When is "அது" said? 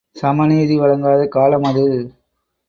1.63-1.85